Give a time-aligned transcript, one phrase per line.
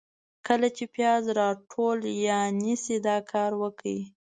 [0.47, 3.99] کله چي پیاز راټول یا رانیسئ، دا کار وکړئ: